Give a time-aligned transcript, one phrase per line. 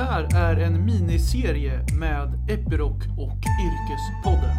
[0.00, 4.56] här är en miniserie med Epiroc och Yrkespodden.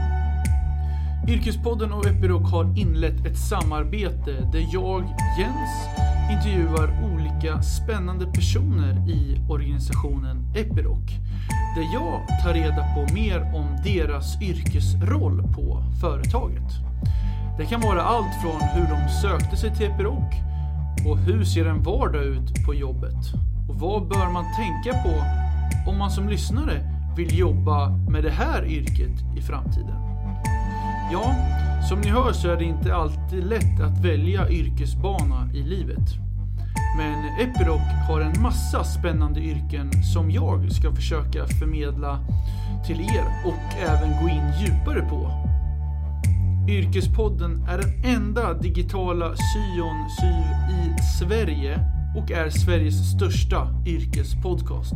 [1.28, 5.04] Yrkespodden och Epiroc har inlett ett samarbete där jag,
[5.40, 5.88] Jens,
[6.32, 11.10] intervjuar olika spännande personer i organisationen Epiroc.
[11.76, 16.72] Där jag tar reda på mer om deras yrkesroll på företaget.
[17.58, 20.34] Det kan vara allt från hur de sökte sig till Epiroc
[21.08, 23.51] och hur ser en vardag ut på jobbet?
[23.82, 25.24] Vad bör man tänka på
[25.92, 26.82] om man som lyssnare
[27.16, 29.96] vill jobba med det här yrket i framtiden?
[31.12, 31.36] Ja,
[31.90, 36.10] som ni hör så är det inte alltid lätt att välja yrkesbana i livet.
[36.98, 42.20] Men Epiroc har en massa spännande yrken som jag ska försöka förmedla
[42.86, 45.32] till er och även gå in djupare på.
[46.70, 54.96] Yrkespodden är den enda digitala syon syv i Sverige och är Sveriges största yrkespodcast.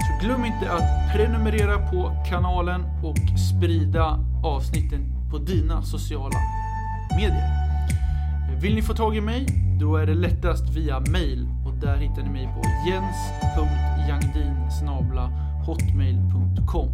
[0.00, 6.38] Så glöm inte att prenumerera på kanalen och sprida avsnitten på dina sociala
[7.16, 7.70] medier.
[8.60, 9.46] Vill ni få tag i mig?
[9.80, 14.50] Då är det lättast via mail och där hittar ni mig på jens.jangdin
[15.66, 16.88] hotmail.com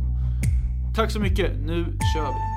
[0.95, 2.56] Tack så mycket, nu kör vi!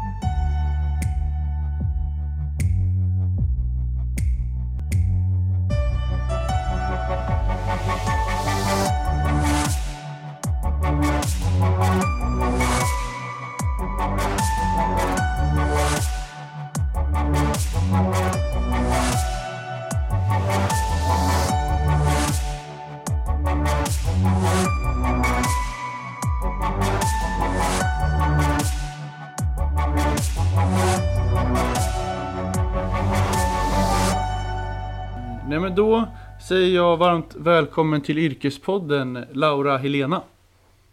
[35.79, 36.07] Då
[36.47, 40.21] säger jag varmt välkommen till Yrkespodden Laura Helena.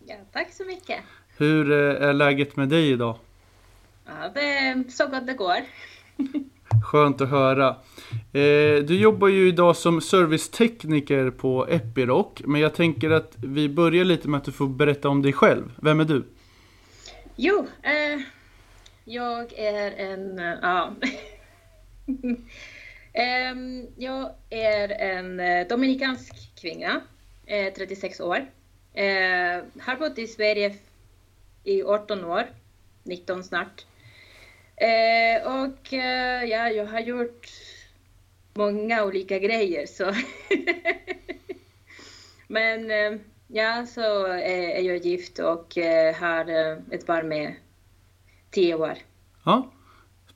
[0.07, 1.01] Ja, tack så mycket.
[1.37, 3.17] Hur eh, är läget med dig idag?
[4.07, 5.57] Ja, det är så gott det går.
[6.85, 7.69] Skönt att höra.
[8.33, 14.05] Eh, du jobbar ju idag som servicetekniker på Epiroc, men jag tänker att vi börjar
[14.05, 15.73] lite med att du får berätta om dig själv.
[15.83, 16.25] Vem är du?
[17.37, 18.21] Jo, eh,
[19.05, 20.39] jag är en...
[20.39, 20.91] eh, Ja.
[23.17, 27.01] Ehm, jag är en eh, dominikansk kvinna,
[27.47, 28.47] eh, 36 år.
[28.95, 30.75] Ehm, har bott i Sverige
[31.65, 32.47] i 18 år,
[33.03, 33.87] 19 snart.
[34.77, 37.49] Ehm, och eh, ja, jag har gjort
[38.55, 39.87] många olika grejer.
[39.87, 40.05] Så
[42.49, 42.91] Men
[43.47, 45.77] ja, så är jag gift och
[46.15, 46.51] har
[46.95, 47.55] ett barn med
[48.51, 48.99] 10 år.
[49.45, 49.71] Ja,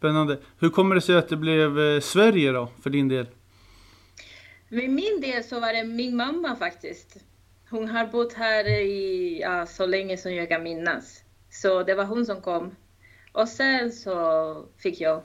[0.01, 0.39] spännande.
[0.59, 3.27] Hur kommer det sig att det blev eh, Sverige då, för din del?
[4.69, 7.17] För min del så var det min mamma faktiskt.
[7.71, 11.25] Hon har bott här i, ja, så länge som jag kan minnas.
[11.51, 12.77] Så det var hon som kom.
[13.33, 15.23] Och sen så fick jag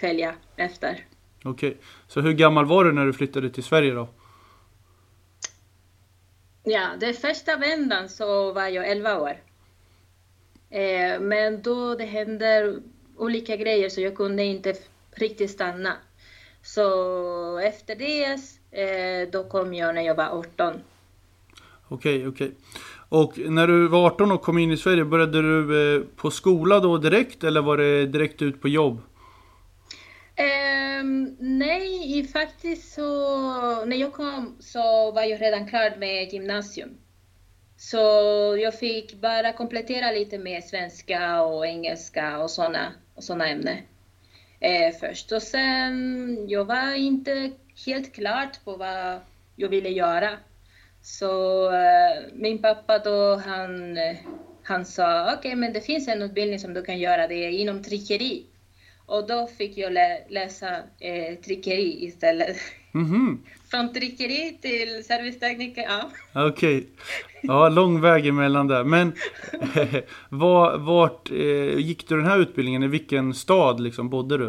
[0.00, 1.04] följa efter.
[1.44, 1.76] Okej,
[2.08, 4.08] så hur gammal var du när du flyttade till Sverige då?
[6.62, 9.36] Ja, den första vändan så var jag 11 år.
[10.70, 12.80] Eh, men då det hände
[13.16, 14.74] olika grejer så jag kunde inte
[15.16, 15.92] riktigt stanna.
[16.62, 18.24] Så efter det
[18.70, 20.74] eh, då kom jag när jag var 18.
[21.88, 22.52] Okej, okej.
[23.08, 26.80] Och när du var 18 och kom in i Sverige, började du eh, på skola
[26.80, 29.00] då direkt eller var det direkt ut på jobb?
[30.36, 36.90] Ehm, nej, i faktiskt så när jag kom så var jag redan klar med gymnasium.
[37.90, 37.98] Så
[38.60, 43.78] jag fick bara komplettera lite med svenska och engelska och sådana och såna ämnen
[44.60, 45.32] eh, först.
[45.32, 47.50] Och sen, jag var inte
[47.86, 49.20] helt klart på vad
[49.56, 50.38] jag ville göra.
[51.02, 53.98] Så eh, min pappa då, han,
[54.62, 57.82] han sa okej, men det finns en utbildning som du kan göra, det är inom
[57.82, 58.46] tryckeri.
[59.06, 62.56] Och då fick jag lä läsa eh, tryckeri istället.
[62.94, 66.10] Mhm, Från tryckeri till servicetekniker, ja.
[66.48, 66.86] okej.
[67.42, 68.84] Ja, lång väg emellan där.
[68.84, 69.12] Men
[70.28, 72.82] var, vart eh, gick du den här utbildningen?
[72.82, 74.46] I vilken stad liksom bodde du?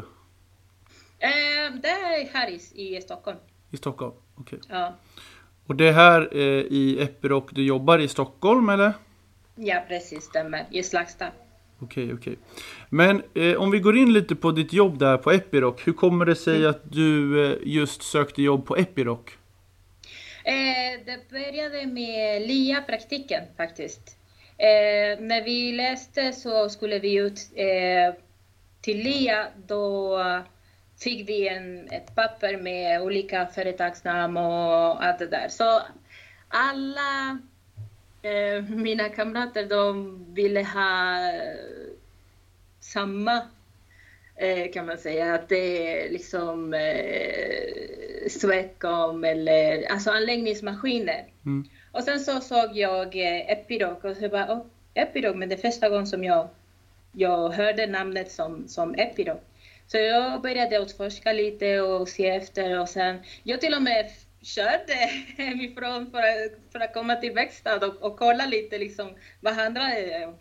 [1.20, 3.38] Eh, det är här i, i Stockholm.
[3.72, 4.14] I Stockholm?
[4.36, 4.60] Okej.
[4.70, 4.96] Ja.
[5.66, 8.94] Och det är här eh, i Epiroc du jobbar i Stockholm eller?
[9.56, 10.66] ja, precis, stämmer.
[10.72, 11.26] I Slagsta.
[11.80, 12.38] Okej, okej.
[12.90, 15.76] Men eh, om vi går in lite på ditt jobb där på Epiroc.
[15.88, 19.20] Hur kommer det sig att du eh, just sökte jobb på Epiroc?
[20.44, 24.18] Eh, det började med LIA-praktiken faktiskt.
[24.58, 28.22] Eh, när vi läste så skulle vi ut eh,
[28.82, 29.48] till LIA.
[29.68, 30.20] Då
[31.04, 35.48] fick vi en, ett papper med olika företagsnamn och allt det där.
[35.50, 35.82] Så
[36.48, 37.40] alla
[38.70, 41.20] mina kamrater de ville ha
[42.80, 43.42] samma
[44.36, 45.34] eh, kan man säga.
[45.34, 51.26] Att det är liksom eh, Swedcom eller alltså anläggningsmaskiner.
[51.46, 51.68] Mm.
[51.92, 55.72] Och sen så såg jag eh, Epiroc och så bara, oh, Epiroc, men det är
[55.72, 56.48] första gången som jag,
[57.12, 59.40] jag hörde namnet som, som Epiroc.
[59.88, 64.06] Så jag började utforska lite och se efter och sen, jag till och med
[64.46, 64.94] körde
[65.38, 69.10] hemifrån för, för att komma till verkstad och, och kolla lite liksom
[69.40, 70.36] vad handlar det om.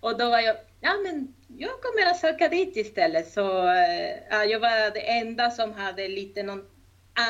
[0.00, 3.28] Och då var jag, ja men jag kommer att söka dit istället.
[3.28, 6.70] Så äh, jag var det enda som hade lite något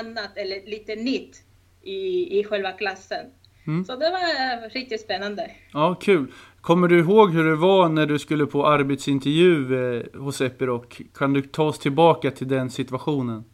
[0.01, 1.43] annat eller lite nytt
[1.83, 3.27] i, i själva klassen.
[3.67, 3.85] Mm.
[3.85, 5.51] Så det var riktigt spännande.
[5.73, 6.33] Ja, kul.
[6.61, 10.85] Kommer du ihåg hur det var när du skulle på arbetsintervju eh, hos Epiroc?
[11.15, 13.45] Kan du ta oss tillbaka till den situationen?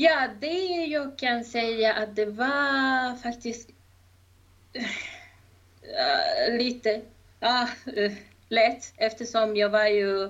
[0.00, 3.70] Ja, det jag kan säga att det var faktiskt
[4.76, 7.00] uh, lite
[7.42, 8.12] uh,
[8.48, 10.24] lätt eftersom jag var ju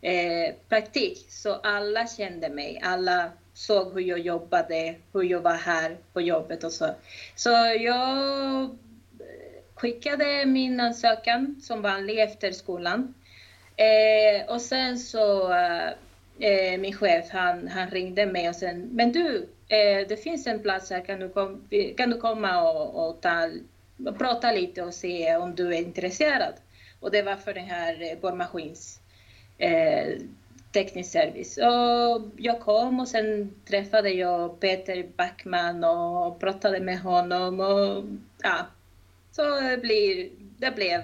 [0.00, 2.80] eh, praktik så alla kände mig.
[2.84, 6.94] Alla såg hur jag jobbade, hur jag var här på jobbet och så.
[7.36, 7.50] Så
[7.80, 8.70] jag eh,
[9.74, 13.14] skickade min ansökan som vanlig efter skolan.
[13.76, 15.52] Eh, och sen så
[16.38, 20.62] eh, min chef han, han ringde mig och sen, men du, eh, det finns en
[20.62, 23.50] plats här, kan du, kom, kan du komma och, och ta,
[24.18, 26.54] prata lite och se om du är intresserad?
[27.00, 29.00] Och det var för den här eh, borrmaskins
[29.58, 30.18] eh,
[30.72, 31.58] teknisk service.
[31.58, 38.04] Och jag kom och sen träffade jag Peter Backman och pratade med honom och
[38.42, 38.66] ja,
[39.32, 41.02] så det, blir, det blev...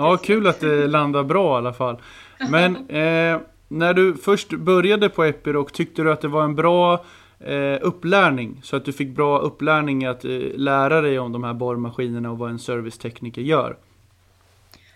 [0.00, 2.02] Ja, kul att det landar bra i alla fall.
[2.50, 7.04] Men eh, när du först började på Epiroc, tyckte du att det var en bra
[7.40, 8.60] eh, upplärning?
[8.62, 12.38] Så att du fick bra upplärning att eh, lära dig om de här borrmaskinerna och
[12.38, 13.76] vad en servicetekniker gör?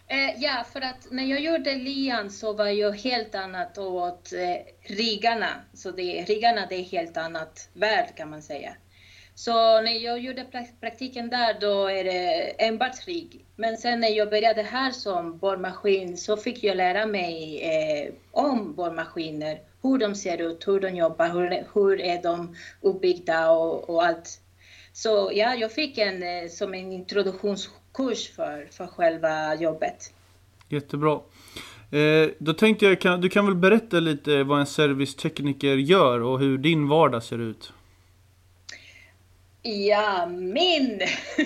[0.06, 4.94] Eh, ja, för att när jag gjorde lian så var jag helt annat åt eh,
[4.96, 5.48] riggarna.
[5.74, 8.70] Så det, riggarna det är helt annat värld kan man säga.
[9.34, 10.46] Så när jag gjorde
[10.80, 13.44] praktiken där då är det enbart krig.
[13.56, 18.74] Men sen när jag började här som borrmaskin så fick jag lära mig eh, om
[18.74, 24.04] borrmaskiner, hur de ser ut, hur de jobbar, hur, hur är de uppbyggda och, och
[24.04, 24.40] allt.
[24.92, 30.12] Så ja, jag fick en eh, som en introduktionskurs för, för själva jobbet.
[30.68, 31.20] Jättebra.
[31.90, 36.38] Eh, då tänkte jag, kan, du kan väl berätta lite vad en servicetekniker gör och
[36.38, 37.72] hur din vardag ser ut?
[39.66, 41.00] Ja, min!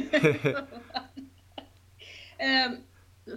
[2.39, 2.71] eh,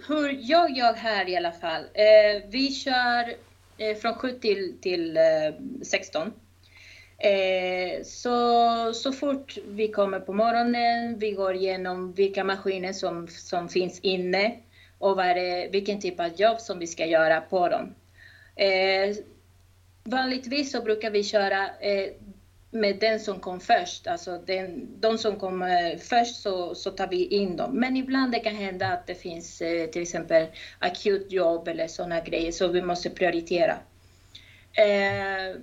[0.08, 1.82] hur jag gör här i alla fall.
[1.94, 3.34] Eh, vi kör
[3.78, 5.18] eh, från 7 till, till
[5.82, 6.32] 16.
[7.18, 13.68] Eh, så, så fort vi kommer på morgonen, vi går igenom vilka maskiner som, som
[13.68, 14.56] finns inne
[14.98, 17.94] och vad det, vilken typ av jobb som vi ska göra på dem.
[20.04, 22.12] Vanligtvis så brukar vi köra eh,
[22.74, 27.06] med den som kom först, alltså den, de som kom eh, först så, så tar
[27.06, 27.70] vi in dem.
[27.80, 30.46] Men ibland det kan hända att det finns eh, till exempel
[30.78, 33.72] akut jobb eller sådana grejer, så vi måste prioritera.
[34.72, 35.56] Eh,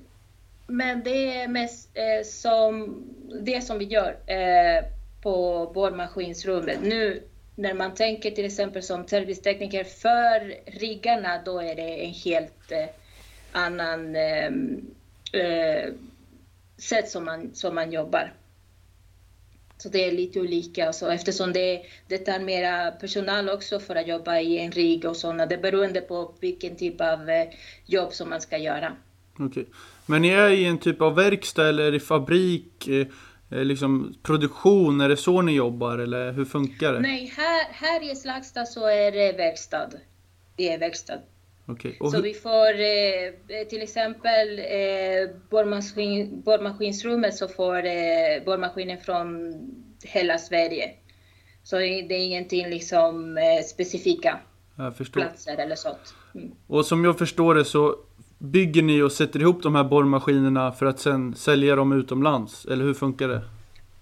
[0.68, 3.04] men det är mest eh, som,
[3.42, 4.86] det som vi gör eh,
[5.22, 6.78] på borrmaskinsrummet.
[6.82, 7.24] Nu
[7.56, 12.86] när man tänker till exempel som servicetekniker för riggarna, då är det en helt eh,
[13.52, 14.52] annan eh,
[15.34, 15.90] eh,
[16.80, 18.34] sätt som man, som man jobbar.
[19.78, 20.94] Så det är lite olika.
[20.94, 25.16] Så eftersom det, det tar mera personal också för att jobba i en rigg och
[25.16, 25.46] sådana.
[25.46, 27.48] Det är beroende på vilken typ av eh,
[27.86, 28.96] jobb som man ska göra.
[29.40, 29.66] Okej.
[30.06, 32.88] Men ni är i en typ av verkstad eller i fabrik?
[32.88, 33.08] Eh,
[33.52, 37.00] eh, liksom produktion, är det så ni jobbar eller hur funkar det?
[37.00, 39.90] Nej, här, här i Slagsta så är det verkstad.
[40.56, 41.20] Det är verkstad.
[41.70, 41.94] Okay.
[42.00, 42.24] Så hur...
[42.24, 49.54] vi får eh, till exempel eh, borrmaskin, borrmaskinsrummet så får eh, borrmaskiner från
[50.04, 50.92] hela Sverige.
[51.64, 54.40] Så det är ingenting liksom eh, specifika
[55.14, 56.14] platser eller sånt.
[56.36, 56.52] Mm.
[56.68, 57.96] Och som jag förstår det så
[58.38, 62.66] bygger ni och sätter ihop de här borrmaskinerna för att sen sälja dem utomlands?
[62.66, 63.42] Eller hur funkar det?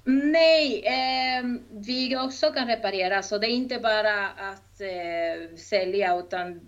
[0.10, 6.60] Nej, eh, vi också kan reparera, så det är inte bara att eh, sälja utan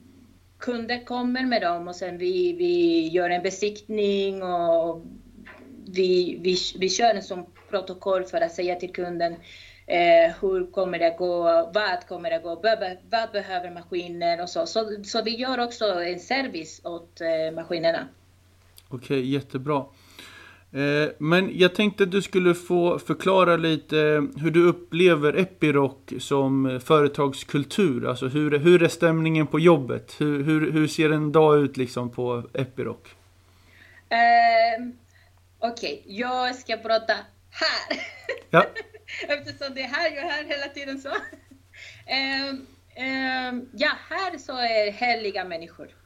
[0.60, 5.06] kunder kommer med dem och sen vi, vi gör en besiktning och
[5.86, 9.36] vi, vi, vi kör en sån protokoll för att säga till kunden
[9.88, 14.66] eh, hur kommer det gå, vad kommer det gå, vad, vad behöver maskiner och så.
[14.66, 15.04] så.
[15.04, 18.08] Så vi gör också en service åt eh, maskinerna.
[18.90, 19.86] Okej, jättebra.
[20.72, 23.96] Eh, men jag tänkte att du skulle få förklara lite
[24.38, 28.08] hur du upplever Epiroc som företagskultur.
[28.08, 30.16] Alltså hur, hur är stämningen på jobbet?
[30.20, 32.98] Hur, hur, hur ser en dag ut liksom på Epiroc?
[34.12, 34.92] Uh,
[35.60, 36.16] Okej, okay.
[36.16, 37.14] jag ska prata
[37.50, 38.00] här.
[38.50, 38.66] Ja.
[39.28, 41.10] Eftersom det är här jag är här hela tiden så.
[41.10, 42.54] Uh,
[42.98, 45.99] uh, ja, här så är härliga människor.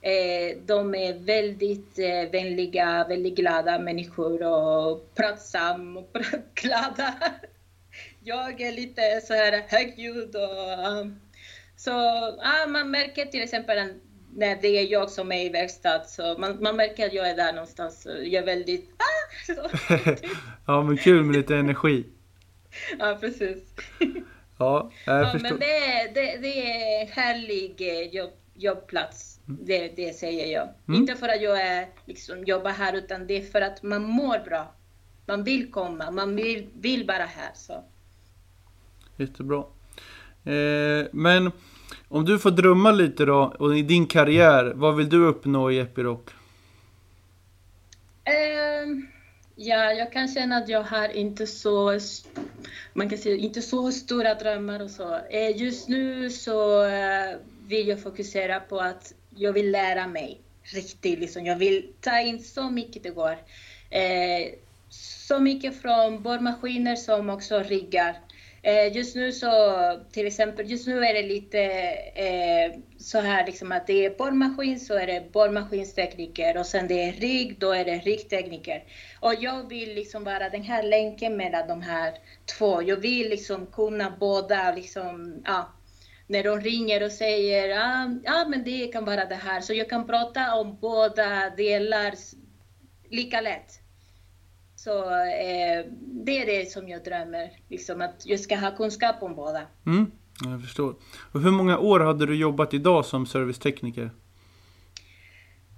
[0.00, 6.16] Eh, de är väldigt eh, vänliga, väldigt glada människor och pratsamma och
[6.54, 7.14] glada.
[8.24, 11.20] Jag är lite så här högljudd och um,
[11.76, 11.92] så
[12.42, 13.78] ah, man märker till exempel
[14.34, 17.36] när det är jag som är i verkstad så man, man märker att jag är
[17.36, 18.06] där någonstans.
[18.06, 19.46] Jag är väldigt ah!
[19.46, 19.68] Så,
[20.66, 22.04] ja men kul med lite energi.
[22.98, 23.58] ja precis.
[24.58, 25.50] ja, jag ja, förstår.
[25.50, 30.68] Men det, det, det är en härlig eh, jobb, jobbplats det, det säger jag.
[30.88, 31.00] Mm.
[31.00, 34.44] Inte för att jag är, liksom, jobbar här, utan det är för att man mår
[34.44, 34.72] bra.
[35.26, 37.50] Man vill komma, man vill, vill vara här.
[37.54, 37.84] Så.
[39.16, 39.64] Jättebra.
[40.44, 41.52] Eh, men
[42.08, 45.78] om du får drömma lite då, och i din karriär, vad vill du uppnå i
[45.78, 46.20] Epiroc?
[48.24, 48.88] Eh,
[49.56, 51.98] ja, jag kan känna att jag har inte så,
[52.94, 55.14] man kan säga, inte så stora drömmar och så.
[55.30, 57.36] Eh, just nu så eh,
[57.68, 61.18] vill jag fokusera på att jag vill lära mig riktigt.
[61.18, 61.46] Liksom.
[61.46, 63.38] Jag vill ta in så mycket det går.
[63.90, 64.52] Eh,
[64.90, 68.20] så mycket från borrmaskiner som också riggar.
[68.62, 69.50] Eh, just nu så,
[70.12, 71.60] till exempel, just nu är det lite
[72.14, 77.02] eh, så här liksom att det är borrmaskin så är det borrmaskinstekniker och sen det
[77.08, 78.84] är rigg, då är det riggtekniker.
[79.20, 82.14] Och jag vill liksom vara den här länken mellan de här
[82.58, 82.82] två.
[82.82, 85.72] Jag vill liksom kunna båda liksom, ja,
[86.28, 89.60] när de ringer och säger ja, ah, men det kan vara det här.
[89.60, 92.14] Så jag kan prata om båda delar
[93.10, 93.80] lika lätt.
[94.76, 99.34] Så eh, det är det som jag drömmer, liksom att jag ska ha kunskap om
[99.34, 99.62] båda.
[99.86, 100.10] Mm,
[100.44, 100.94] jag förstår.
[101.32, 104.10] Och hur många år hade du jobbat idag som servicetekniker?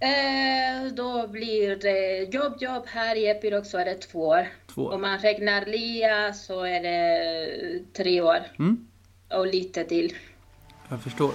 [0.00, 4.49] Eh, då blir det jobb, jobb här i Epiroc så är det två år.
[4.75, 4.88] Två.
[4.88, 8.38] Om man räknar LIA så är det tre år.
[8.59, 8.87] Mm.
[9.30, 10.14] Och lite till.
[10.90, 11.30] Jag förstår.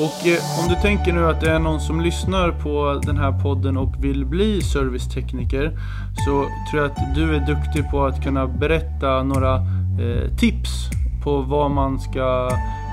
[0.00, 3.32] Och eh, om du tänker nu att det är någon som lyssnar på den här
[3.32, 5.78] podden och vill bli servicetekniker
[6.24, 10.70] så tror jag att du är duktig på att kunna berätta några eh, tips
[11.24, 12.50] på vad man ska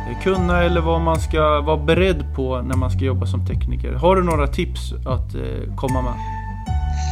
[0.09, 3.93] eh, kunna eller vad man ska vara beredd på när man ska jobba som tekniker.
[3.93, 6.13] Har du några tips att eh, komma med?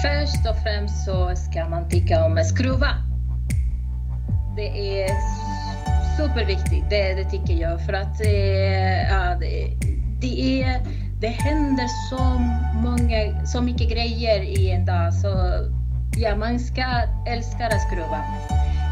[0.04, 2.88] Först och främst så ska man tycka om att skruva.
[4.56, 5.10] Det är
[6.22, 7.86] superviktigt, det, det tycker jag.
[7.86, 9.78] För att eh, ja, det,
[10.22, 10.82] det, är,
[11.20, 12.24] det händer så,
[12.84, 15.14] många, så mycket grejer i en dag.
[15.14, 15.28] Så
[16.18, 16.86] ja, man ska
[17.28, 18.24] älska att skruva.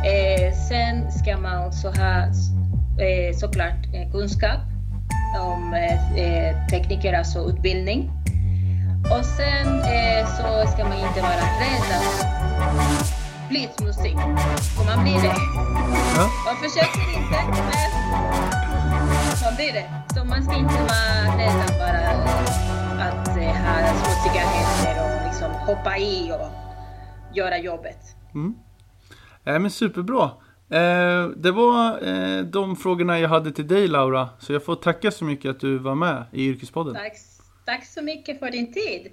[0.05, 2.23] Eh, sen ska man också ha
[3.03, 4.61] eh, såklart eh, kunskap
[5.39, 8.11] om eh, eh, tekniker, alltså utbildning.
[9.03, 12.39] Och sen eh, så ska man inte vara rädd att
[13.49, 14.17] blitzmusik.
[14.77, 15.35] För man blir det.
[16.69, 17.91] Försöker inte, men
[19.43, 19.89] man blir det.
[20.15, 22.09] Så man ska inte vara rädd bara
[23.07, 26.47] att eh, ha smutsiga händer och liksom hoppa i och
[27.35, 27.97] göra jobbet.
[28.33, 28.55] Mm.
[29.43, 30.23] Äh, men superbra.
[30.69, 34.29] Eh, det var eh, de frågorna jag hade till dig Laura.
[34.39, 36.93] Så jag får tacka så mycket att du var med i Yrkespodden.
[36.93, 37.13] Tack,
[37.65, 39.11] tack så mycket för din tid.